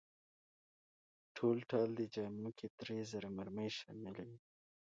[1.35, 4.39] ټولټال دې جامو کې درې زره مرۍ شاملې وې.